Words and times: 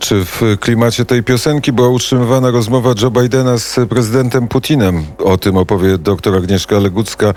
Czy 0.00 0.24
w 0.24 0.42
klimacie 0.60 1.04
tej 1.04 1.22
piosenki 1.22 1.72
była 1.72 1.88
utrzymywana 1.88 2.50
rozmowa 2.50 2.94
Joe 3.02 3.10
Bidena 3.10 3.58
z 3.58 3.80
prezydentem 3.88 4.48
Putinem? 4.48 5.04
O 5.18 5.38
tym 5.38 5.56
opowie 5.56 5.98
dr 5.98 6.36
Agnieszka 6.36 6.78
Legucka, 6.78 7.34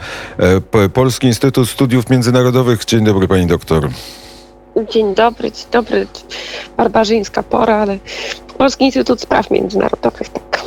e, 0.73 0.89
Polski 0.89 1.27
Instytut 1.27 1.69
Studiów 1.69 2.09
Międzynarodowych. 2.09 2.85
Dzień 2.85 3.05
dobry 3.05 3.27
pani 3.27 3.47
doktor. 3.47 3.89
Dzień 4.89 5.15
dobry, 5.15 5.51
dzień 5.51 5.65
dobry. 5.71 6.07
Barbarzyńska 6.77 7.43
pora, 7.43 7.75
ale 7.75 7.99
Polski 8.57 8.85
Instytut 8.85 9.21
Spraw 9.21 9.51
Międzynarodowych, 9.51 10.29
tak. 10.29 10.63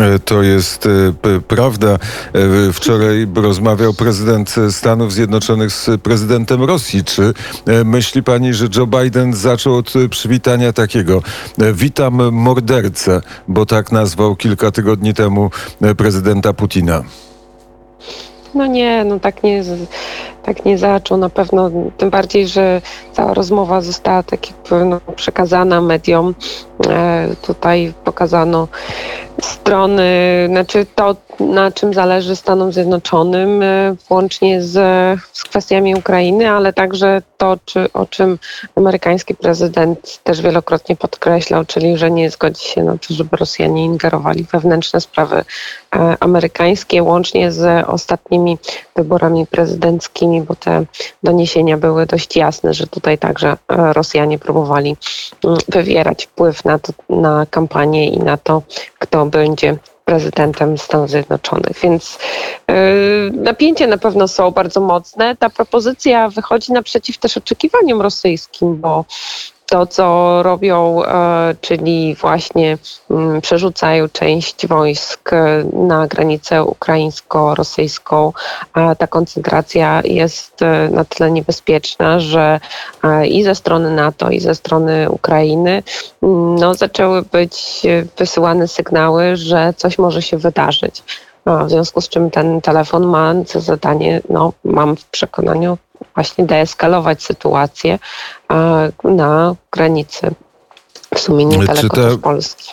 E, 0.00 0.18
to 0.18 0.42
jest 0.42 0.86
e, 0.86 1.40
prawda. 1.48 1.88
E, 1.88 1.98
wczoraj 2.72 3.26
rozmawiał 3.34 3.94
prezydent 3.94 4.54
Stanów 4.70 5.12
Zjednoczonych 5.12 5.72
z 5.72 6.00
prezydentem 6.02 6.64
Rosji. 6.64 7.04
Czy 7.04 7.34
myśli 7.84 8.22
pani, 8.22 8.54
że 8.54 8.66
Joe 8.76 8.86
Biden 8.86 9.34
zaczął 9.34 9.76
od 9.76 9.92
przywitania 10.10 10.72
takiego 10.72 11.22
witam 11.74 12.32
mordercę, 12.32 13.20
bo 13.48 13.66
tak 13.66 13.92
nazwał 13.92 14.36
kilka 14.36 14.70
tygodni 14.70 15.14
temu 15.14 15.50
prezydenta 15.96 16.52
Putina? 16.52 17.02
No 18.54 18.66
nie, 18.66 19.04
no 19.04 19.20
tak 19.20 19.42
nie, 19.42 19.64
tak 20.46 20.64
nie 20.64 20.78
zaczął 20.78 21.18
na 21.18 21.28
pewno, 21.28 21.70
tym 21.96 22.10
bardziej, 22.10 22.48
że 22.48 22.80
cała 23.12 23.34
rozmowa 23.34 23.80
została 23.80 24.22
tak 24.22 24.50
jakby 24.50 24.84
no, 24.84 25.00
przekazana 25.16 25.80
mediom. 25.80 26.34
E, 26.88 27.28
tutaj 27.42 27.92
pokazano 28.04 28.68
strony, 29.42 30.04
znaczy 30.48 30.86
to, 30.94 31.16
na 31.40 31.70
czym 31.70 31.94
zależy 31.94 32.36
Stanom 32.36 32.72
Zjednoczonym, 32.72 33.62
e, 33.62 33.94
włącznie 34.08 34.62
z, 34.62 34.72
z 35.32 35.44
kwestiami 35.44 35.94
Ukrainy, 35.94 36.50
ale 36.50 36.72
także 36.72 37.22
to, 37.36 37.56
czy, 37.64 37.92
o 37.92 38.06
czym 38.06 38.38
amerykański 38.76 39.34
prezydent 39.34 40.20
też 40.24 40.42
wielokrotnie 40.42 40.96
podkreślał, 40.96 41.64
czyli 41.64 41.96
że 41.96 42.10
nie 42.10 42.30
zgodzi 42.30 42.64
się 42.64 42.82
na 42.82 42.92
to, 42.92 43.14
żeby 43.14 43.36
Rosjanie 43.36 43.84
ingerowali 43.84 44.46
wewnętrzne 44.52 45.00
sprawy 45.00 45.36
e, 45.36 46.16
amerykańskie, 46.20 47.02
łącznie 47.02 47.52
z 47.52 47.88
ostatnimi 47.88 48.58
wyborami 48.96 49.46
prezydenckimi, 49.46 50.35
bo 50.42 50.54
te 50.54 50.84
doniesienia 51.22 51.76
były 51.76 52.06
dość 52.06 52.36
jasne, 52.36 52.74
że 52.74 52.86
tutaj 52.86 53.18
także 53.18 53.48
e, 53.52 53.56
Rosjanie 53.92 54.38
próbowali 54.38 54.96
mm, 55.44 55.58
wywierać 55.68 56.26
wpływ 56.26 56.64
na, 56.64 56.78
to, 56.78 56.92
na 57.08 57.46
kampanię 57.50 58.08
i 58.08 58.18
na 58.18 58.36
to, 58.36 58.62
kto 58.98 59.26
będzie 59.26 59.76
prezydentem 60.06 60.78
Stanów 60.78 61.10
Zjednoczonych. 61.10 61.78
Więc 61.82 62.18
yy, 62.68 62.74
napięcia 63.34 63.86
na 63.86 63.98
pewno 63.98 64.28
są 64.28 64.50
bardzo 64.50 64.80
mocne. 64.80 65.36
Ta 65.36 65.50
propozycja 65.50 66.28
wychodzi 66.28 66.72
naprzeciw 66.72 67.18
też 67.18 67.36
oczekiwaniom 67.36 68.00
rosyjskim, 68.00 68.76
bo 68.80 69.04
to, 69.66 69.86
co 69.86 70.42
robią, 70.42 71.04
e, 71.04 71.54
czyli 71.60 72.14
właśnie 72.14 72.78
mm, 73.10 73.40
przerzucają 73.40 74.08
część 74.08 74.66
wojsk 74.66 75.30
na 75.72 76.06
granicę 76.06 76.64
ukraińsko-rosyjską, 76.64 78.32
ta 78.98 79.06
koncentracja 79.06 80.02
jest 80.04 80.62
e, 80.62 80.88
na 80.92 81.04
tyle 81.04 81.30
niebezpieczna, 81.30 82.20
że 82.20 82.60
e, 83.04 83.26
i 83.26 83.44
ze 83.44 83.54
strony 83.54 83.90
NATO, 83.90 84.30
i 84.30 84.40
ze 84.40 84.54
strony 84.54 85.10
Ukrainy 85.10 85.82
mm, 86.22 86.54
no, 86.54 86.74
zaczęły 86.74 87.22
być 87.22 87.82
wysyłane 88.18 88.68
sygnały, 88.68 89.36
że 89.36 89.74
coś 89.76 89.98
może 89.98 90.22
się 90.22 90.38
wydarzyć. 90.38 91.02
w 91.46 91.70
związku 91.70 92.00
z 92.00 92.08
czym 92.08 92.30
ten 92.30 92.60
telefon 92.60 93.06
ma 93.06 93.34
za 93.46 93.60
zadanie, 93.60 94.20
no, 94.30 94.52
mam 94.64 94.96
w 94.96 95.04
przekonaniu, 95.04 95.78
właśnie 96.14 96.46
deeskalować 96.46 97.22
sytuację 97.22 97.98
na 99.04 99.54
granicy 99.72 100.30
w 101.14 101.20
sumie 101.20 101.44
niedaleko 101.44 101.96
ta... 101.96 102.18
Polski. 102.22 102.72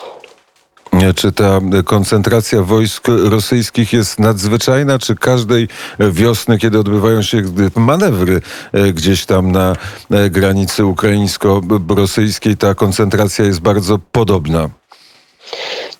Czy 1.16 1.32
ta 1.32 1.60
koncentracja 1.84 2.62
wojsk 2.62 3.08
rosyjskich 3.08 3.92
jest 3.92 4.18
nadzwyczajna, 4.18 4.98
czy 4.98 5.16
każdej 5.16 5.68
wiosny, 5.98 6.58
kiedy 6.58 6.78
odbywają 6.78 7.22
się 7.22 7.42
manewry 7.76 8.40
e, 8.72 8.92
gdzieś 8.92 9.26
tam 9.26 9.52
na 9.52 9.76
e, 10.10 10.30
granicy 10.30 10.84
ukraińsko-rosyjskiej, 10.84 12.56
ta 12.56 12.74
koncentracja 12.74 13.44
jest 13.44 13.60
bardzo 13.60 13.98
podobna? 14.12 14.68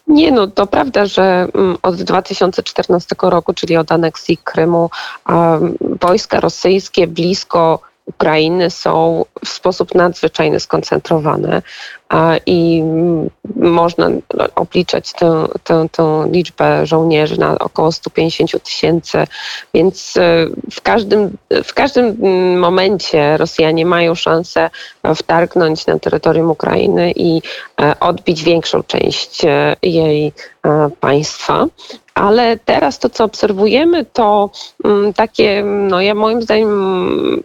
Nie, 0.06 0.32
no 0.32 0.46
to 0.46 0.66
prawda, 0.66 1.06
że 1.06 1.48
mm, 1.54 1.76
od 1.82 2.02
2014 2.02 3.16
roku, 3.22 3.54
czyli 3.54 3.76
od 3.76 3.92
aneksji 3.92 4.36
Krymu, 4.36 4.90
wojska 6.00 6.40
rosyjskie 6.40 7.06
blisko 7.06 7.78
Ukrainy 8.06 8.70
są 8.70 9.24
w 9.44 9.48
sposób 9.48 9.94
nadzwyczajny 9.94 10.60
skoncentrowane 10.60 11.62
i 12.46 12.82
można 13.56 14.10
obliczać 14.54 15.12
tę, 15.12 15.46
tę, 15.64 15.86
tę 15.92 16.28
liczbę 16.30 16.86
żołnierzy 16.86 17.40
na 17.40 17.58
około 17.58 17.92
150 17.92 18.62
tysięcy, 18.62 19.26
więc 19.74 20.16
e, 20.16 20.46
w 20.72 20.80
każdym, 20.80 21.36
w 21.64 21.74
każdym 21.74 22.16
momencie 22.58 23.36
Rosjanie 23.36 23.86
mają 23.86 24.14
szansę 24.14 24.70
wtargnąć 25.16 25.86
na 25.86 25.98
terytorium 25.98 26.50
Ukrainy 26.50 27.12
i 27.16 27.42
e, 27.80 28.00
odbić 28.00 28.42
większą 28.42 28.82
część 28.82 29.44
e, 29.44 29.76
jej 29.82 30.32
państwa. 31.00 31.66
Ale 32.14 32.58
teraz 32.64 32.98
to, 32.98 33.10
co 33.10 33.24
obserwujemy, 33.24 34.04
to 34.04 34.50
takie, 35.16 35.64
no 35.64 36.00
ja 36.00 36.14
moim 36.14 36.42
zdaniem, 36.42 37.42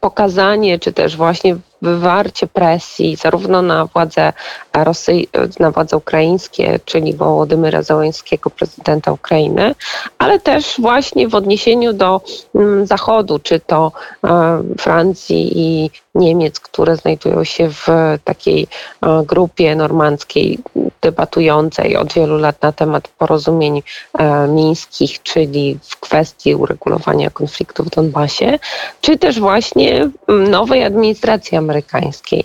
pokazanie, 0.00 0.78
czy 0.78 0.92
też 0.92 1.16
właśnie 1.16 1.56
wywarcie 1.82 2.46
presji 2.46 3.16
zarówno 3.16 3.62
na 3.62 3.86
władze 3.86 4.32
Rosji, 4.74 5.28
na 5.60 5.70
władze 5.70 5.96
ukraińskie, 5.96 6.80
czyli 6.84 7.14
Wołodymyra 7.14 7.82
Załańskiego, 7.82 8.50
prezydenta 8.50 9.12
Ukrainy, 9.12 9.74
ale 10.18 10.40
też 10.40 10.74
właśnie 10.78 11.28
w 11.28 11.34
odniesieniu 11.34 11.92
do 11.92 12.20
mm, 12.54 12.86
Zachodu, 12.86 13.38
czy 13.38 13.60
to 13.60 13.92
e, 14.24 14.62
Francji 14.78 15.58
i 15.58 15.90
Niemiec, 16.14 16.60
które 16.60 16.96
znajdują 16.96 17.44
się 17.44 17.70
w 17.70 17.86
takiej 18.24 18.66
e, 19.02 19.22
grupie 19.24 19.76
normandzkiej 19.76 20.58
debatującej 21.06 21.96
od 21.96 22.12
wielu 22.12 22.38
lat 22.38 22.62
na 22.62 22.72
temat 22.72 23.08
porozumień 23.08 23.82
e, 24.18 24.48
mińskich, 24.48 25.22
czyli 25.22 25.78
w 25.82 26.00
kwestii 26.00 26.54
uregulowania 26.54 27.30
konfliktu 27.30 27.84
w 27.84 27.90
Donbasie, 27.90 28.58
czy 29.00 29.18
też 29.18 29.40
właśnie 29.40 30.10
mm, 30.28 30.50
nowej 30.50 30.84
administracji 30.84 31.58
amerykańskiej. 31.58 32.44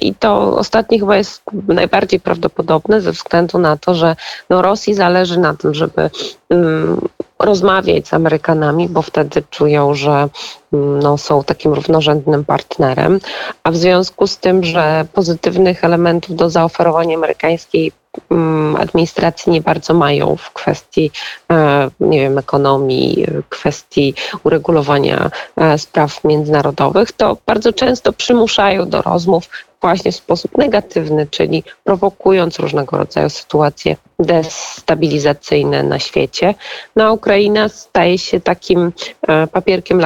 I 0.00 0.14
to 0.14 0.56
ostatnie 0.56 0.98
chyba 0.98 1.16
jest 1.16 1.42
najbardziej 1.68 2.20
prawdopodobne 2.20 3.00
ze 3.00 3.12
względu 3.12 3.58
na 3.58 3.76
to, 3.76 3.94
że 3.94 4.16
no 4.50 4.62
Rosji 4.62 4.94
zależy 4.94 5.38
na 5.38 5.54
tym, 5.54 5.74
żeby 5.74 6.10
um, 6.48 7.08
rozmawiać 7.40 8.08
z 8.08 8.14
Amerykanami, 8.14 8.88
bo 8.88 9.02
wtedy 9.02 9.42
czują, 9.50 9.94
że 9.94 10.28
mm, 10.72 10.98
no, 10.98 11.18
są 11.18 11.44
takim 11.44 11.72
równorzędnym 11.74 12.44
partnerem, 12.44 13.20
a 13.62 13.70
w 13.70 13.76
związku 13.76 14.26
z 14.26 14.38
tym, 14.38 14.64
że 14.64 15.06
pozytywnych 15.12 15.84
elementów 15.84 16.36
do 16.36 16.50
zaoferowania 16.50 17.16
amerykańskiej 17.16 17.92
Mm, 18.30 18.76
administracji 18.76 19.52
nie 19.52 19.60
bardzo 19.60 19.94
mają 19.94 20.36
w 20.36 20.50
kwestii, 20.50 21.10
e, 21.52 21.90
nie 22.00 22.20
wiem, 22.20 22.38
ekonomii, 22.38 23.26
kwestii 23.48 24.14
uregulowania 24.44 25.30
e, 25.56 25.78
spraw 25.78 26.24
międzynarodowych, 26.24 27.12
to 27.12 27.36
bardzo 27.46 27.72
często 27.72 28.12
przymuszają 28.12 28.88
do 28.88 29.02
rozmów 29.02 29.48
właśnie 29.80 30.12
w 30.12 30.16
sposób 30.16 30.58
negatywny, 30.58 31.26
czyli 31.26 31.64
prowokując 31.84 32.58
różnego 32.58 32.96
rodzaju 32.96 33.30
sytuacje 33.30 33.96
destabilizacyjne 34.18 35.82
na 35.82 35.98
świecie. 35.98 36.54
No 36.96 37.04
a 37.04 37.12
Ukraina 37.12 37.68
staje 37.68 38.18
się 38.18 38.40
takim 38.40 38.92
e, 39.28 39.46
papierkiem 39.46 40.00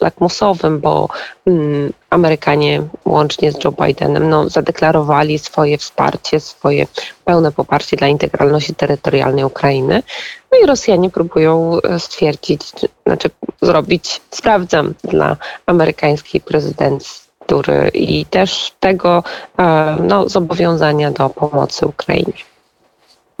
lakmusowym, 0.00 0.80
bo 0.80 1.08
mm, 1.46 1.92
Amerykanie 2.10 2.82
łącznie 3.04 3.52
z 3.52 3.64
Joe 3.64 3.72
Bidenem 3.72 4.28
no, 4.28 4.48
zadeklarowali 4.48 5.38
swoje 5.38 5.78
wsparcie, 5.78 6.40
swoje 6.40 6.86
pełne 7.24 7.52
poparcie 7.52 7.96
dla 7.96 8.08
integralności 8.08 8.74
terytorialnej 8.74 9.44
Ukrainy. 9.44 10.02
No 10.52 10.58
i 10.58 10.66
Rosjanie 10.66 11.10
próbują 11.10 11.80
e, 11.80 12.00
stwierdzić, 12.00 12.60
znaczy 13.06 13.30
zrobić, 13.62 14.20
sprawdzam 14.30 14.94
dla 15.04 15.36
amerykańskiej 15.66 16.40
prezydencji 16.40 17.19
i 17.94 18.26
też 18.26 18.72
tego 18.80 19.22
e, 19.58 19.96
no, 20.02 20.28
zobowiązania 20.28 21.10
do 21.10 21.30
pomocy 21.30 21.86
Ukrainie. 21.86 22.32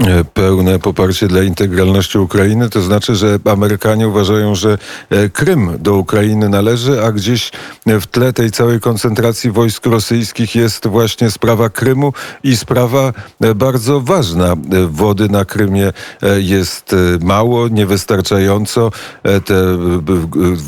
E, 0.00 0.24
pełne 0.24 0.78
poparcie 0.78 1.28
dla 1.28 1.42
integralności 1.42 2.18
Ukrainy, 2.18 2.70
to 2.70 2.82
znaczy, 2.82 3.16
że 3.16 3.38
Amerykanie 3.44 4.08
uważają, 4.08 4.54
że 4.54 4.78
e, 5.10 5.28
Krym 5.28 5.78
do 5.78 5.96
Ukrainy 5.96 6.48
należy, 6.48 7.04
a 7.04 7.12
gdzieś 7.12 7.50
w 7.86 8.06
tle 8.06 8.32
tej 8.32 8.50
całej 8.50 8.80
koncentracji 8.80 9.50
wojsk 9.50 9.86
rosyjskich 9.86 10.54
jest 10.54 10.86
właśnie 10.86 11.30
sprawa 11.30 11.70
Krymu 11.70 12.12
i 12.42 12.56
sprawa 12.56 13.12
e, 13.40 13.54
bardzo 13.54 14.00
ważna. 14.00 14.56
Wody 14.88 15.28
na 15.28 15.44
Krymie 15.44 15.92
jest 16.36 16.94
mało, 17.20 17.68
niewystarczająco. 17.68 18.92
Te 19.22 19.78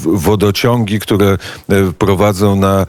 wodociągi, 0.05 1.01
które 1.01 1.39
prowadzą 1.99 2.57
na 2.57 2.87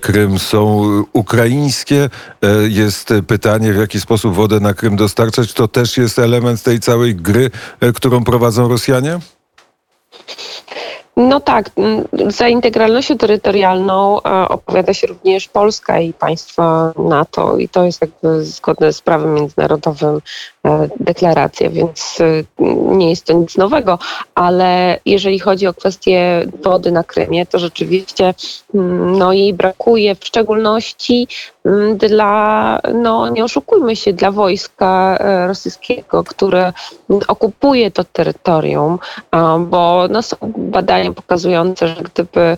Krym 0.00 0.38
są 0.38 0.82
ukraińskie. 1.12 2.10
Jest 2.68 3.12
pytanie, 3.26 3.72
w 3.72 3.76
jaki 3.76 4.00
sposób 4.00 4.34
wodę 4.34 4.60
na 4.60 4.74
Krym 4.74 4.96
dostarczać. 4.96 5.52
To 5.52 5.68
też 5.68 5.83
też 5.84 5.96
jest 5.96 6.18
element 6.18 6.62
tej 6.62 6.80
całej 6.80 7.14
gry, 7.14 7.50
e, 7.80 7.92
którą 7.92 8.24
prowadzą 8.24 8.68
Rosjanie? 8.68 9.18
No 11.16 11.40
tak, 11.40 11.70
za 12.28 12.48
integralnością 12.48 13.18
terytorialną 13.18 14.22
e, 14.22 14.48
opowiada 14.48 14.94
się 14.94 15.06
również 15.06 15.48
Polska 15.48 16.00
i 16.00 16.12
państwa 16.12 16.92
NATO 16.98 17.58
i 17.58 17.68
to 17.68 17.84
jest 17.84 18.00
jakby 18.00 18.44
zgodne 18.44 18.92
z 18.92 19.00
prawem 19.00 19.34
międzynarodowym 19.34 20.20
e, 20.64 20.88
deklaracja, 21.00 21.70
więc 21.70 22.18
nie 22.88 23.10
jest 23.10 23.24
to 23.24 23.32
nic 23.32 23.56
nowego, 23.56 23.98
ale 24.34 25.00
jeżeli 25.06 25.38
chodzi 25.38 25.66
o 25.66 25.74
kwestię 25.74 26.46
wody 26.62 26.92
na 26.92 27.04
Krymie, 27.04 27.46
to 27.46 27.58
rzeczywiście 27.58 28.34
no, 29.18 29.32
jej 29.32 29.54
brakuje, 29.54 30.14
w 30.14 30.24
szczególności 30.24 31.28
dla, 31.96 32.80
no 32.94 33.28
nie 33.28 33.44
oszukujmy 33.44 33.96
się, 33.96 34.12
dla 34.12 34.30
wojska 34.30 35.16
e, 35.20 35.46
rosyjskiego, 35.46 36.24
które 36.24 36.72
okupuje 37.28 37.90
to 37.90 38.04
terytorium, 38.04 38.98
bo 39.58 40.08
no, 40.10 40.22
są 40.22 40.36
badania 40.56 41.12
pokazujące, 41.12 41.88
że 41.88 42.02
gdyby 42.02 42.56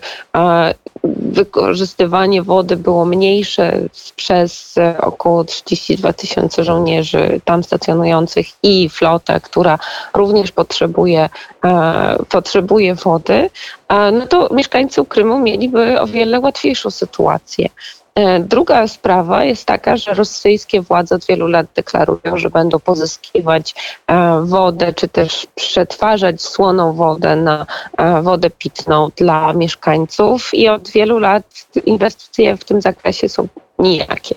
wykorzystywanie 1.03 2.43
wody 2.43 2.77
było 2.77 3.05
mniejsze 3.05 3.79
przez 4.15 4.77
e, 4.77 4.97
około 5.01 5.43
32 5.43 6.13
tysięcy 6.13 6.63
żołnierzy 6.63 7.41
tam 7.45 7.63
stacjonujących 7.63 8.47
i 8.63 8.89
flotę, 8.89 9.39
która 9.41 9.79
również 10.13 10.51
potrzebuje, 10.51 11.29
e, 11.65 12.17
potrzebuje 12.29 12.95
wody, 12.95 13.49
no 13.89 14.27
to 14.27 14.49
mieszkańcy 14.53 15.05
Krymu 15.05 15.39
mieliby 15.39 16.01
o 16.01 16.07
wiele 16.07 16.39
łatwiejszą 16.39 16.91
sytuację. 16.91 17.69
E, 18.17 18.39
druga 18.39 18.87
sprawa 18.87 19.43
jest 19.43 19.65
taka, 19.65 19.97
że 19.97 20.13
rosyjskie 20.13 20.81
władze 20.81 21.15
od 21.15 21.25
wielu 21.25 21.47
lat 21.47 21.67
deklarują, 21.75 22.37
że 22.37 22.49
będą 22.49 22.79
pozyskiwać 22.79 23.75
e, 24.07 24.41
wodę, 24.43 24.93
czy 24.93 25.07
też 25.07 25.47
przetwarzać 25.55 26.41
słoną 26.41 26.93
wodę 26.93 27.35
na 27.35 27.65
e, 27.97 28.21
wodę 28.21 28.49
pitną 28.49 29.09
dla 29.15 29.53
mieszkańców. 29.53 30.53
I 30.53 30.69
od 30.69 30.89
wielu 30.89 31.19
lat 31.19 31.43
inwestycje 31.85 32.57
w 32.57 32.63
tym 32.63 32.81
zakresie 32.81 33.29
są 33.29 33.47
nijakie. 33.79 34.35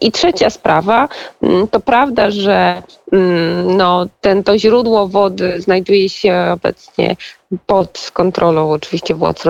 I 0.00 0.12
trzecia 0.12 0.50
sprawa, 0.50 1.08
mm, 1.42 1.68
to 1.68 1.80
prawda, 1.80 2.30
że 2.30 2.82
mm, 3.12 3.76
no, 3.76 4.06
ten, 4.20 4.44
to 4.44 4.58
źródło 4.58 5.08
wody 5.08 5.60
znajduje 5.60 6.08
się 6.08 6.50
obecnie 6.52 7.16
pod 7.66 8.10
kontrolą 8.12 8.70
oczywiście 8.70 9.14
władz, 9.14 9.44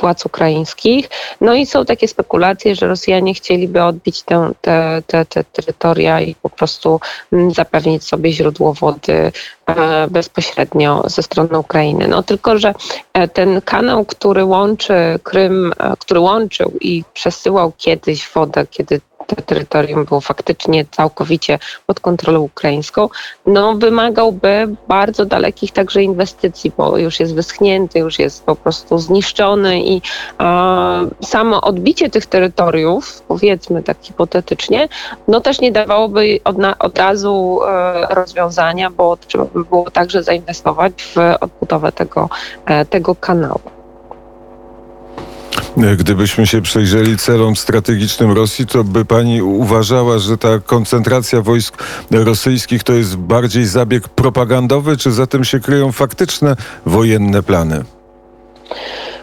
władz 0.00 0.26
ukraińskich. 0.26 1.08
No 1.40 1.54
i 1.54 1.66
są 1.66 1.84
takie 1.84 2.08
spekulacje, 2.08 2.74
że 2.74 2.86
Rosjanie 2.86 3.34
chcieliby 3.34 3.82
odbić 3.82 4.22
te, 4.22 4.50
te, 4.60 5.02
te, 5.06 5.24
te 5.24 5.44
terytoria 5.44 6.20
i 6.20 6.34
po 6.34 6.50
prostu 6.50 7.00
mm, 7.32 7.50
zapewnić 7.50 8.04
sobie 8.04 8.32
źródło 8.32 8.72
wody 8.72 9.12
e, 9.12 9.32
bezpośrednio 10.10 11.02
ze 11.06 11.22
strony 11.22 11.58
Ukrainy. 11.58 12.08
No 12.08 12.22
tylko, 12.22 12.58
że 12.58 12.74
e, 13.12 13.28
ten 13.28 13.60
kanał, 13.60 14.04
który 14.04 14.44
łączy 14.44 14.94
Krym, 15.22 15.72
e, 15.78 15.96
który 15.98 16.20
łączył 16.20 16.72
i 16.80 17.04
przesyłał 17.14 17.72
kiedyś 17.76 18.28
wodę, 18.28 18.66
kiedy 18.70 19.00
to 19.26 19.36
terytorium 19.36 20.04
było 20.04 20.20
faktycznie 20.20 20.84
całkowicie 20.84 21.58
pod 21.86 22.00
kontrolą 22.00 22.40
ukraińską, 22.40 23.08
no 23.46 23.74
wymagałby 23.74 24.76
bardzo 24.88 25.24
dalekich 25.24 25.72
także 25.72 26.02
inwestycji, 26.02 26.72
bo 26.76 26.98
już 26.98 27.20
jest 27.20 27.34
wyschnięty, 27.34 27.98
już 27.98 28.18
jest 28.18 28.44
po 28.44 28.56
prostu 28.56 28.98
zniszczony 28.98 29.82
i 29.82 30.02
a, 30.38 31.00
samo 31.22 31.60
odbicie 31.60 32.10
tych 32.10 32.26
terytoriów, 32.26 33.22
powiedzmy 33.28 33.82
tak 33.82 33.96
hipotetycznie, 34.02 34.88
no 35.28 35.40
też 35.40 35.60
nie 35.60 35.72
dawałoby 35.72 36.40
od, 36.44 36.58
na, 36.58 36.78
od 36.78 36.98
razu 36.98 37.60
e, 37.68 38.14
rozwiązania, 38.14 38.90
bo 38.90 39.16
trzeba 39.16 39.44
by 39.44 39.64
było 39.64 39.90
także 39.90 40.22
zainwestować 40.22 40.92
w 41.02 41.16
odbudowę 41.40 41.92
tego, 41.92 42.28
e, 42.66 42.84
tego 42.84 43.14
kanału. 43.14 43.75
Gdybyśmy 45.76 46.46
się 46.46 46.62
przejrzeli 46.62 47.18
celom 47.18 47.56
strategicznym 47.56 48.32
Rosji, 48.32 48.66
to 48.66 48.84
by 48.84 49.04
pani 49.04 49.42
uważała, 49.42 50.18
że 50.18 50.38
ta 50.38 50.58
koncentracja 50.58 51.42
wojsk 51.42 51.82
rosyjskich 52.10 52.82
to 52.84 52.92
jest 52.92 53.16
bardziej 53.16 53.66
zabieg 53.66 54.08
propagandowy, 54.08 54.96
czy 54.96 55.12
za 55.12 55.26
tym 55.26 55.44
się 55.44 55.60
kryją 55.60 55.92
faktyczne 55.92 56.56
wojenne 56.86 57.42
plany? 57.42 57.84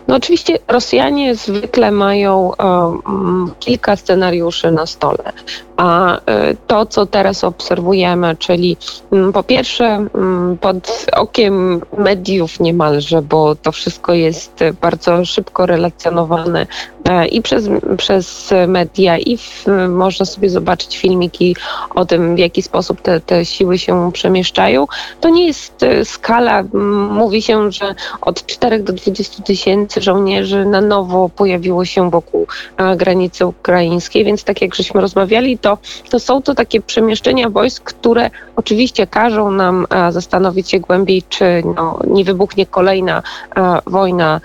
No 0.08 0.16
oczywiście 0.16 0.60
Rosjanie 0.68 1.36
zwykle 1.36 1.92
mają 1.92 2.52
um, 2.60 3.52
kilka 3.60 3.96
scenariuszy 3.96 4.72
na 4.72 4.86
stole, 4.86 5.34
a 5.78 6.18
e, 6.26 6.56
to, 6.68 6.86
co 6.86 7.06
teraz 7.06 7.44
obserwujemy, 7.44 8.36
czyli 8.40 8.78
um, 9.12 9.34
po 9.34 9.44
pierwsze 9.44 10.08
um, 10.14 10.58
pod 10.62 11.06
okiem 11.14 11.82
mediów 11.98 12.60
niemalże, 12.60 13.22
bo 13.22 13.56
to 13.56 13.72
wszystko 13.72 14.14
jest 14.14 14.60
bardzo 14.82 15.26
szybko 15.26 15.66
relacjonowane 15.66 16.68
e, 17.10 17.28
i 17.28 17.42
przez, 17.42 17.70
przez 17.98 18.54
media, 18.68 19.18
i 19.18 19.38
w, 19.38 19.66
można 19.90 20.26
sobie 20.26 20.50
zobaczyć 20.50 20.98
filmiki 20.98 21.56
o 21.96 22.06
tym, 22.06 22.36
w 22.36 22.40
jaki 22.40 22.62
sposób 22.62 23.02
te, 23.02 23.20
te 23.20 23.46
siły 23.46 23.78
się 23.78 24.12
przemieszczają. 24.14 24.86
To 25.22 25.30
nie 25.30 25.48
jest 25.48 25.86
skala, 26.04 26.64
mówi 27.10 27.42
się, 27.42 27.72
że 27.72 27.96
od 28.22 28.46
4 28.46 28.80
do 28.80 28.94
20 28.94 29.44
tysięcy 29.44 29.93
żołnierzy 29.98 30.66
na 30.66 30.82
nowo 30.82 31.30
pojawiło 31.30 31.86
się 31.86 32.10
wokół 32.10 32.48
e, 32.78 32.96
granicy 32.96 33.46
ukraińskiej, 33.46 34.26
więc 34.26 34.44
tak 34.44 34.62
jak 34.62 34.76
żeśmy 34.76 35.02
rozmawiali, 35.02 35.58
to, 35.58 35.78
to 36.10 36.20
są 36.20 36.42
to 36.42 36.56
takie 36.56 36.82
przemieszczenia 36.82 37.50
wojsk, 37.50 37.84
które 37.84 38.30
oczywiście 38.56 39.08
każą 39.08 39.52
nam 39.52 39.88
e, 39.90 40.12
zastanowić 40.12 40.72
się 40.72 40.80
głębiej, 40.80 41.24
czy 41.30 41.64
no, 41.76 42.00
nie 42.08 42.24
wybuchnie 42.24 42.66
kolejna 42.66 43.24
e, 43.56 43.80
wojna 43.86 44.42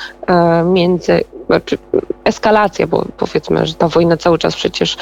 między 0.64 1.24
znaczy 1.46 1.78
eskalacja, 2.24 2.86
bo 2.86 3.04
powiedzmy, 3.16 3.66
że 3.66 3.74
ta 3.74 3.88
wojna 3.88 4.16
cały 4.16 4.38
czas 4.38 4.56
przecież 4.56 4.96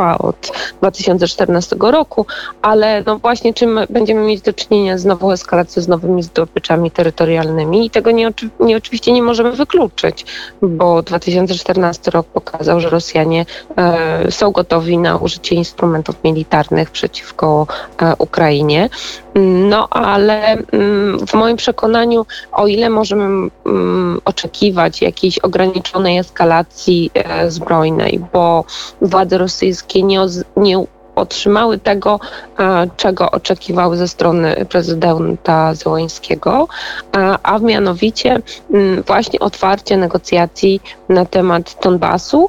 trwa 0.00 0.18
od 0.18 0.52
2014 0.78 1.76
roku, 1.80 2.26
ale 2.62 3.02
no 3.06 3.18
właśnie 3.18 3.54
czym 3.54 3.80
będziemy 3.90 4.20
mieć 4.20 4.40
do 4.40 4.52
czynienia 4.52 4.98
z 4.98 5.04
nową 5.04 5.32
eskalacją, 5.32 5.82
z 5.82 5.88
nowymi 5.88 6.22
zdobyczami 6.22 6.90
terytorialnymi 6.90 7.86
i 7.86 7.90
tego 7.90 8.10
nie, 8.10 8.30
nie, 8.60 8.76
oczywiście 8.76 9.12
nie 9.12 9.22
możemy 9.22 9.52
wykluczyć, 9.52 10.26
bo 10.62 11.02
2014 11.02 12.10
rok 12.10 12.26
pokazał, 12.26 12.80
że 12.80 12.90
Rosjanie 12.90 13.46
e, 13.76 14.32
są 14.32 14.50
gotowi 14.50 14.98
na 14.98 15.16
użycie 15.16 15.54
instrumentów 15.54 16.24
militarnych 16.24 16.90
przeciwko 16.90 17.66
e, 18.02 18.14
Ukrainie. 18.18 18.88
No 19.34 19.88
ale 19.88 20.52
mm, 20.52 21.26
w 21.26 21.34
moim 21.34 21.56
przekonaniu, 21.56 22.26
o 22.52 22.66
ile 22.66 22.90
możemy 22.90 23.50
mm, 23.66 24.20
oczekiwać 24.24 25.02
jakiejś 25.02 25.38
ograniczonej 25.38 26.18
eskalacji 26.18 27.10
e, 27.14 27.50
zbrojnej, 27.50 28.20
bo 28.32 28.64
władze 29.00 29.38
rosyjskie 29.38 29.89
nie, 29.94 30.20
nie 30.56 30.84
otrzymały 31.16 31.78
tego, 31.78 32.20
e, 32.58 32.86
czego 32.96 33.30
oczekiwały 33.30 33.96
ze 33.96 34.08
strony 34.08 34.66
prezydenta 34.68 35.74
Zełańskiego, 35.74 36.68
e, 37.16 37.34
a 37.42 37.58
mianowicie 37.58 38.40
mm, 38.70 39.02
właśnie 39.02 39.40
otwarcie 39.40 39.96
negocjacji 39.96 40.80
na 41.08 41.24
temat 41.24 41.76
Donbasu 41.82 42.48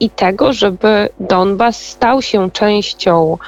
i 0.00 0.10
tego, 0.10 0.52
żeby 0.52 1.08
Donbas 1.20 1.76
stał 1.82 2.22
się 2.22 2.50
częścią 2.50 3.38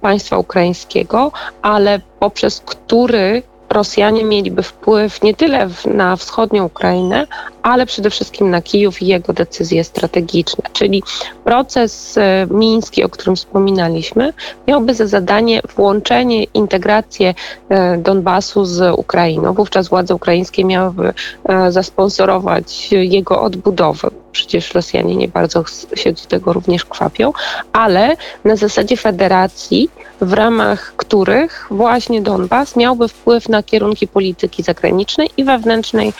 państwa 0.00 0.38
ukraińskiego, 0.38 1.32
ale 1.62 2.00
poprzez 2.20 2.60
który 2.60 3.42
Rosjanie 3.70 4.24
mieliby 4.24 4.62
wpływ 4.62 5.22
nie 5.22 5.34
tyle 5.34 5.68
na 5.86 6.16
wschodnią 6.16 6.64
Ukrainę, 6.64 7.26
ale 7.62 7.86
przede 7.86 8.10
wszystkim 8.10 8.50
na 8.50 8.62
Kijów 8.62 9.02
i 9.02 9.06
jego 9.06 9.32
decyzje 9.32 9.84
strategiczne. 9.84 10.64
Czyli 10.72 11.02
proces 11.44 12.18
e, 12.18 12.46
miński, 12.50 13.04
o 13.04 13.08
którym 13.08 13.36
wspominaliśmy, 13.36 14.32
miałby 14.66 14.94
za 14.94 15.06
zadanie 15.06 15.60
włączenie, 15.76 16.44
integrację 16.44 17.34
e, 17.68 17.98
Donbasu 17.98 18.64
z 18.64 18.98
Ukrainą. 18.98 19.52
Wówczas 19.52 19.88
władze 19.88 20.14
ukraińskie 20.14 20.64
miałyby 20.64 21.12
e, 21.44 21.72
zasponsorować 21.72 22.92
jego 22.92 23.42
odbudowę. 23.42 24.10
Przecież 24.38 24.74
Rosjanie 24.74 25.16
nie 25.16 25.28
bardzo 25.28 25.64
się 25.94 26.12
do 26.12 26.20
tego 26.20 26.52
również 26.52 26.84
kwapią, 26.84 27.32
ale 27.72 28.16
na 28.44 28.56
zasadzie 28.56 28.96
federacji, 28.96 29.90
w 30.20 30.32
ramach 30.32 30.92
których 30.96 31.66
właśnie 31.70 32.22
Donbas 32.22 32.76
miałby 32.76 33.08
wpływ 33.08 33.48
na 33.48 33.62
kierunki 33.62 34.08
polityki 34.08 34.62
zagranicznej 34.62 35.30
i 35.36 35.44
wewnętrznej 35.44 36.12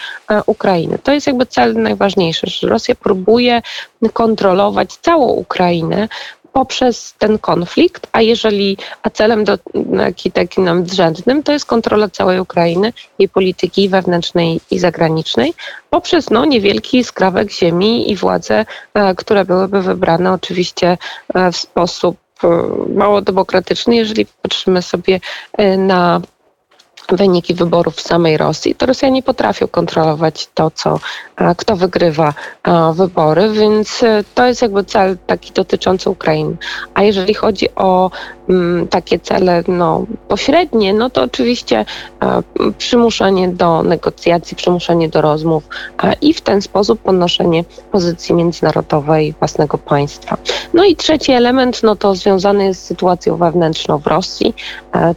Ukrainy. 0.46 0.98
To 1.02 1.12
jest 1.12 1.26
jakby 1.26 1.46
cel 1.46 1.74
najważniejszy, 1.74 2.46
że 2.46 2.68
Rosja 2.68 2.94
próbuje 2.94 3.62
kontrolować 4.12 4.96
całą 4.96 5.26
Ukrainę 5.26 6.08
poprzez 6.52 7.14
ten 7.18 7.38
konflikt, 7.38 8.06
a 8.12 8.20
jeżeli, 8.20 8.76
a 9.02 9.10
celem 9.10 9.44
do, 9.44 9.58
taki, 9.96 10.32
takim 10.32 10.64
nadrzędnym 10.64 11.42
to 11.42 11.52
jest 11.52 11.66
kontrola 11.66 12.08
całej 12.08 12.40
Ukrainy, 12.40 12.92
jej 13.18 13.28
polityki 13.28 13.88
wewnętrznej 13.88 14.60
i 14.70 14.78
zagranicznej, 14.78 15.54
poprzez 15.90 16.30
no, 16.30 16.44
niewielki 16.44 17.04
skrawek 17.04 17.52
ziemi 17.52 18.10
i 18.10 18.16
władze, 18.16 18.66
e, 18.94 19.14
które 19.14 19.44
byłyby 19.44 19.82
wybrane 19.82 20.32
oczywiście 20.32 20.98
e, 21.34 21.52
w 21.52 21.56
sposób 21.56 22.16
e, 22.44 22.48
mało 22.94 23.22
demokratyczny, 23.22 23.96
jeżeli 23.96 24.26
patrzymy 24.42 24.82
sobie 24.82 25.20
na 25.78 26.20
wyniki 27.12 27.54
wyborów 27.54 27.94
w 27.94 28.00
samej 28.00 28.36
Rosji, 28.36 28.74
to 28.74 28.86
Rosjanie 28.86 29.22
potrafią 29.22 29.68
kontrolować 29.68 30.48
to, 30.54 30.70
co, 30.70 31.00
kto 31.56 31.76
wygrywa 31.76 32.34
wybory, 32.94 33.50
więc 33.52 34.02
e, 34.02 34.24
to 34.34 34.46
jest 34.46 34.62
jakby 34.62 34.84
cel 34.84 35.16
taki 35.26 35.52
dotyczący 35.52 36.10
Ukrainy. 36.10 36.56
A 36.94 37.02
jeżeli 37.02 37.34
chodzi 37.34 37.74
o 37.74 38.10
mm, 38.48 38.88
takie 38.88 39.18
cele 39.18 39.64
no, 39.68 40.04
pośrednie, 40.28 40.94
no 40.94 41.10
to 41.10 41.22
oczywiście 41.22 41.84
przymuszanie 42.78 43.48
do 43.48 43.82
negocjacji, 43.82 44.56
przymuszanie 44.56 45.08
do 45.08 45.20
rozmów 45.20 45.64
i 46.20 46.34
w 46.34 46.40
ten 46.40 46.62
sposób 46.62 47.00
podnoszenie 47.00 47.64
pozycji 47.92 48.34
międzynarodowej 48.34 49.34
własnego 49.38 49.78
państwa. 49.78 50.36
No 50.74 50.84
i 50.84 50.96
trzeci 50.96 51.32
element, 51.32 51.82
no 51.82 51.96
to 51.96 52.14
związany 52.14 52.64
jest 52.64 52.82
z 52.82 52.84
sytuacją 52.84 53.36
wewnętrzną 53.36 53.98
w 53.98 54.06
Rosji, 54.06 54.54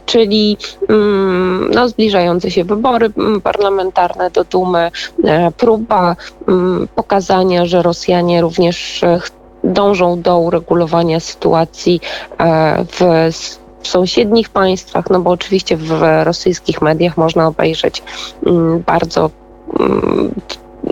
czyli 0.06 0.56
mm, 0.88 1.70
no, 1.74 1.88
zbliżające 1.88 2.50
się 2.50 2.64
wybory 2.64 3.10
mm, 3.18 3.40
parlamentarne 3.40 4.30
do 4.30 4.44
Dumy, 4.44 4.90
e, 5.24 5.50
próba 5.50 6.16
mm, 6.48 6.88
pokazania, 6.94 7.66
że 7.66 7.82
Rosjanie 7.82 8.40
również 8.40 9.02
e, 9.02 9.20
dążą 9.64 10.22
do 10.22 10.38
uregulowania 10.38 11.20
sytuacji 11.20 12.00
e, 12.38 12.84
w 12.84 13.30
w 13.82 13.88
sąsiednich 13.88 14.48
państwach, 14.48 15.10
no 15.10 15.20
bo 15.20 15.30
oczywiście 15.30 15.76
w 15.76 16.02
rosyjskich 16.24 16.82
mediach 16.82 17.16
można 17.16 17.46
obejrzeć 17.46 18.02
bardzo 18.86 19.30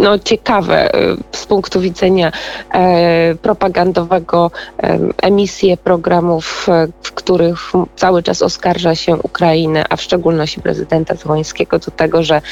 no, 0.00 0.18
ciekawe 0.18 0.94
y, 0.94 1.16
z 1.32 1.46
punktu 1.46 1.80
widzenia 1.80 2.32
e, 2.74 3.34
propagandowego 3.34 4.50
e, 4.82 4.98
emisje 5.22 5.76
programów, 5.76 6.68
e, 6.68 6.88
w 7.02 7.12
których 7.12 7.72
cały 7.96 8.22
czas 8.22 8.42
oskarża 8.42 8.94
się 8.94 9.16
Ukrainę, 9.16 9.84
a 9.90 9.96
w 9.96 10.02
szczególności 10.02 10.60
prezydenta 10.60 11.14
Zwońskiego 11.14 11.78
do 11.78 11.90
tego, 11.90 12.22
że 12.22 12.42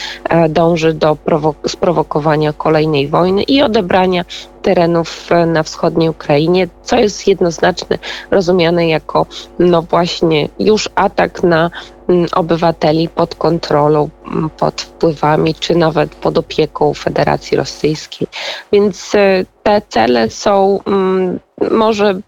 dąży 0.49 0.95
do 0.95 1.17
sprowokowania 1.67 2.53
kolejnej 2.53 3.09
wojny 3.09 3.43
i 3.43 3.63
odebrania 3.63 4.25
terenów 4.63 5.29
na 5.47 5.63
wschodniej 5.63 6.09
Ukrainie, 6.09 6.69
co 6.83 6.97
jest 6.97 7.29
jednoznaczne 7.29 7.99
rozumiane 8.31 8.89
jako 8.89 9.27
no 9.59 9.83
właśnie 9.83 10.49
już 10.59 10.89
atak 10.95 11.43
na 11.43 11.71
obywateli 12.33 13.09
pod 13.09 13.35
kontrolą, 13.35 14.09
mm, 14.27 14.51
pod 14.51 14.83
wpływami, 14.83 15.55
czy 15.55 15.75
nawet 15.75 16.15
pod 16.15 16.39
opieką 16.39 16.95
Federacji 16.95 17.57
Rosyjskiej. 17.57 18.29
Więc 18.73 19.15
e, 19.15 19.45
te 19.63 19.83
cele 19.89 20.31
są 20.31 20.81
mm, 20.87 21.41
może 21.71 22.21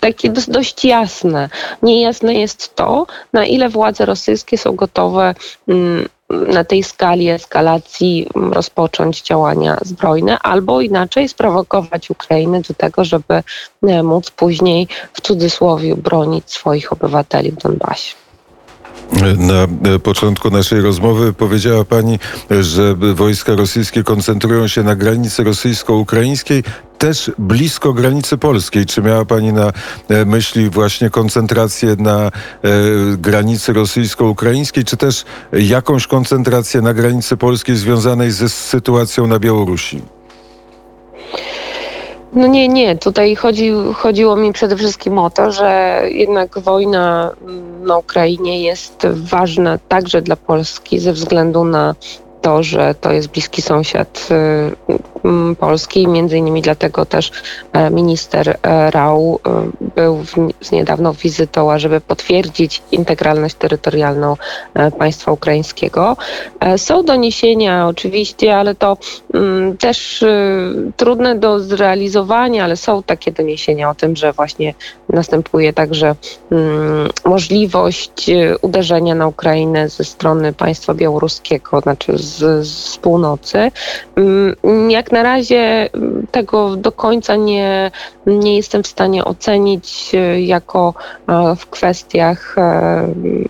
takie 0.00 0.30
dość 0.48 0.84
jasne. 0.84 1.48
Niejasne 1.82 2.34
jest 2.34 2.74
to, 2.74 3.06
na 3.32 3.46
ile 3.46 3.68
władze 3.68 4.04
rosyjskie 4.04 4.58
są 4.58 4.72
gotowe 4.76 5.34
na 6.28 6.64
tej 6.64 6.82
skali 6.82 7.28
eskalacji 7.28 8.26
rozpocząć 8.34 9.22
działania 9.22 9.78
zbrojne, 9.82 10.38
albo 10.38 10.80
inaczej 10.80 11.28
sprowokować 11.28 12.10
Ukrainę 12.10 12.60
do 12.60 12.74
tego, 12.74 13.04
żeby 13.04 13.42
e, 13.82 14.02
móc 14.02 14.30
później 14.30 14.88
w 15.12 15.20
cudzysłowie 15.20 15.96
bronić 15.96 16.50
swoich 16.50 16.92
obywateli 16.92 17.52
w 17.52 17.56
Donbasie. 17.56 18.25
Na 19.38 19.66
początku 20.02 20.50
naszej 20.50 20.80
rozmowy 20.80 21.32
powiedziała 21.32 21.84
Pani, 21.84 22.18
że 22.60 22.94
wojska 23.14 23.54
rosyjskie 23.54 24.04
koncentrują 24.04 24.68
się 24.68 24.82
na 24.82 24.96
granicy 24.96 25.44
rosyjsko-ukraińskiej, 25.44 26.62
też 26.98 27.30
blisko 27.38 27.92
granicy 27.92 28.38
polskiej. 28.38 28.86
Czy 28.86 29.02
miała 29.02 29.24
Pani 29.24 29.52
na 29.52 29.72
e, 30.08 30.24
myśli 30.24 30.70
właśnie 30.70 31.10
koncentrację 31.10 31.96
na 31.98 32.26
e, 32.26 32.30
granicy 33.18 33.72
rosyjsko-ukraińskiej, 33.72 34.84
czy 34.84 34.96
też 34.96 35.24
jakąś 35.52 36.06
koncentrację 36.06 36.82
na 36.82 36.94
granicy 36.94 37.36
polskiej 37.36 37.76
związanej 37.76 38.30
ze 38.30 38.48
sytuacją 38.48 39.26
na 39.26 39.38
Białorusi? 39.38 40.15
No 42.32 42.46
nie, 42.46 42.68
nie. 42.68 42.96
Tutaj 42.96 43.36
chodzi, 43.36 43.72
chodziło 43.94 44.36
mi 44.36 44.52
przede 44.52 44.76
wszystkim 44.76 45.18
o 45.18 45.30
to, 45.30 45.52
że 45.52 46.00
jednak 46.08 46.58
wojna 46.58 47.32
na 47.82 47.98
Ukrainie 47.98 48.62
jest 48.62 49.06
ważna 49.10 49.78
także 49.88 50.22
dla 50.22 50.36
Polski 50.36 50.98
ze 50.98 51.12
względu 51.12 51.64
na 51.64 51.94
to, 52.46 52.62
że 52.62 52.94
to 52.94 53.12
jest 53.12 53.28
bliski 53.28 53.62
sąsiad 53.62 54.28
y, 54.30 55.06
Polski. 55.58 56.08
Między 56.08 56.38
innymi 56.38 56.62
dlatego 56.62 57.06
też 57.06 57.32
e, 57.72 57.90
minister 57.90 58.48
e, 58.62 58.90
Rał 58.90 59.40
e, 59.46 59.70
był 59.94 60.24
z 60.60 60.72
niedawną 60.72 61.12
wizytą, 61.12 61.72
ażeby 61.72 62.00
potwierdzić 62.00 62.82
integralność 62.92 63.54
terytorialną 63.54 64.36
państwa 64.98 65.32
ukraińskiego. 65.32 66.16
Są 66.76 67.02
doniesienia 67.02 67.88
oczywiście, 67.88 68.56
ale 68.56 68.74
to 68.74 68.96
mm, 69.34 69.76
też 69.76 70.24
trudne 70.96 71.34
do 71.34 71.60
zrealizowania, 71.60 72.64
ale 72.64 72.76
są 72.76 73.02
takie 73.02 73.32
doniesienia 73.32 73.90
o 73.90 73.94
tym, 73.94 74.16
że 74.16 74.32
właśnie 74.32 74.74
następuje 75.08 75.72
także 75.72 76.14
mm, 76.50 77.08
możliwość 77.24 78.30
uderzenia 78.62 79.14
na 79.14 79.26
Ukrainę 79.26 79.88
ze 79.88 80.04
strony 80.04 80.52
państwa 80.52 80.94
białoruskiego, 80.94 81.80
znaczy 81.80 82.18
z 82.18 82.35
z, 82.36 82.68
z 82.68 82.98
północy. 82.98 83.70
Mm, 84.16 84.90
jak 84.90 85.12
na 85.12 85.22
razie 85.22 85.88
mm, 85.92 86.26
tego 86.30 86.76
do 86.76 86.92
końca 86.92 87.36
nie, 87.36 87.90
nie 88.26 88.56
jestem 88.56 88.82
w 88.82 88.86
stanie 88.86 89.24
ocenić 89.24 90.14
e, 90.14 90.40
jako 90.40 90.94
e, 91.28 91.56
w 91.56 91.66
kwestiach 91.66 92.58
e, 92.58 93.08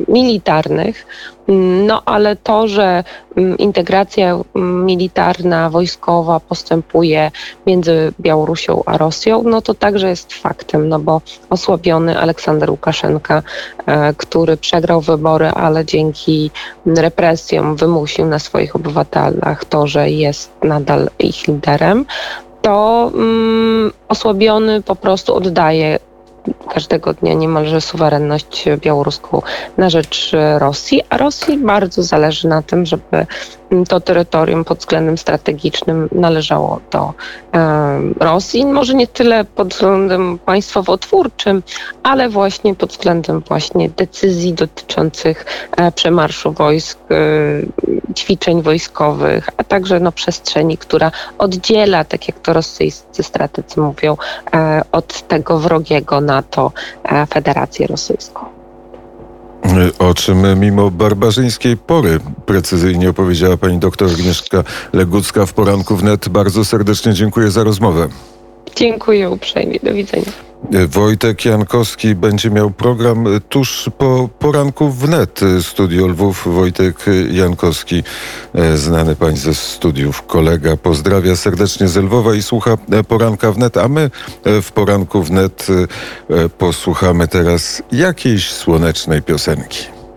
militarnych. 0.08 1.06
No 1.48 2.02
ale 2.04 2.36
to, 2.36 2.68
że 2.68 3.04
mm, 3.36 3.58
integracja 3.58 4.38
militarna, 4.54 5.70
wojskowa 5.70 6.40
postępuje 6.40 7.30
między 7.66 8.12
Białorusią 8.20 8.82
a 8.86 8.98
Rosją, 8.98 9.42
no 9.42 9.62
to 9.62 9.74
także 9.74 10.08
jest 10.08 10.32
faktem, 10.32 10.88
no 10.88 10.98
bo 10.98 11.20
osłabiony 11.50 12.18
Aleksander 12.18 12.70
Łukaszenka, 12.70 13.42
który 14.16 14.56
przegrał 14.56 15.00
wybory, 15.00 15.48
ale 15.48 15.84
dzięki 15.84 16.50
represjom 16.86 17.76
wymusił 17.76 18.26
na 18.26 18.38
swoich 18.38 18.76
obywatelach 18.76 19.64
to, 19.64 19.86
że 19.86 20.10
jest 20.10 20.50
nadal 20.62 21.10
ich 21.18 21.48
liderem, 21.48 22.06
to 22.62 23.10
mm, 23.14 23.92
osłabiony 24.08 24.82
po 24.82 24.96
prostu 24.96 25.34
oddaje 25.34 25.98
każdego 26.70 27.12
dnia 27.14 27.34
niemalże 27.34 27.80
suwerenność 27.80 28.64
białoruską 28.76 29.42
na 29.76 29.90
rzecz 29.90 30.32
Rosji, 30.58 31.02
a 31.08 31.16
Rosji 31.16 31.58
bardzo 31.58 32.02
zależy 32.02 32.48
na 32.48 32.62
tym, 32.62 32.86
żeby 32.86 33.26
to 33.88 34.00
terytorium 34.00 34.64
pod 34.64 34.78
względem 34.78 35.18
strategicznym 35.18 36.08
należało 36.12 36.80
do 36.90 37.12
Rosji. 38.20 38.66
Może 38.66 38.94
nie 38.94 39.06
tyle 39.06 39.44
pod 39.44 39.68
względem 39.68 40.38
państwowo-twórczym, 40.38 41.62
ale 42.02 42.28
właśnie 42.28 42.74
pod 42.74 42.90
względem 42.90 43.40
właśnie 43.40 43.88
decyzji 43.88 44.52
dotyczących 44.52 45.46
e, 45.76 45.92
przemarszu 45.92 46.52
wojsk, 46.52 46.98
e, 47.10 48.14
ćwiczeń 48.14 48.62
wojskowych, 48.62 49.48
a 49.56 49.64
także 49.64 50.00
no, 50.00 50.12
przestrzeni, 50.12 50.78
która 50.78 51.10
oddziela, 51.38 52.04
tak 52.04 52.28
jak 52.28 52.38
to 52.38 52.52
rosyjscy 52.52 53.22
stratecy 53.22 53.80
mówią, 53.80 54.16
e, 54.54 54.82
od 54.92 55.28
tego 55.28 55.58
wrogiego 55.58 56.20
NATO 56.20 56.72
Federację 57.28 57.86
Rosyjską. 57.86 58.55
O 59.98 60.14
czym 60.14 60.60
mimo 60.60 60.90
barbarzyńskiej 60.90 61.76
pory 61.76 62.20
precyzyjnie 62.46 63.10
opowiedziała 63.10 63.56
pani 63.56 63.78
doktor 63.78 64.10
Agnieszka 64.10 64.64
Legucka 64.92 65.46
w 65.46 65.52
poranku 65.52 65.96
wnet. 65.96 66.28
Bardzo 66.28 66.64
serdecznie 66.64 67.14
dziękuję 67.14 67.50
za 67.50 67.64
rozmowę. 67.64 68.08
Dziękuję 68.76 69.30
uprzejmie. 69.30 69.78
Do 69.82 69.94
widzenia. 69.94 70.45
Wojtek 70.88 71.44
Jankowski 71.44 72.14
będzie 72.14 72.50
miał 72.50 72.70
program 72.70 73.24
tuż 73.48 73.90
po 73.98 74.28
poranku 74.38 74.90
wnet. 74.90 75.40
Studio 75.62 76.06
Lwów. 76.06 76.48
Wojtek 76.54 77.04
Jankowski, 77.30 78.02
e, 78.54 78.76
znany 78.76 79.16
pani 79.16 79.36
ze 79.36 79.54
studiów, 79.54 80.22
kolega, 80.22 80.76
pozdrawia 80.76 81.36
serdecznie 81.36 81.88
z 81.88 81.96
Lwowa 81.96 82.34
i 82.34 82.42
słucha 82.42 82.76
e, 82.92 83.04
poranka 83.04 83.52
wnet, 83.52 83.76
a 83.76 83.88
my 83.88 84.10
e, 84.44 84.62
w 84.62 84.72
poranku 84.72 85.22
wnet 85.22 85.66
posłuchamy 86.58 87.28
teraz 87.28 87.82
jakiejś 87.92 88.50
słonecznej 88.50 89.22
piosenki. 89.22 89.95